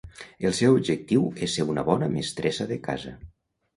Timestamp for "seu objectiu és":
0.59-1.57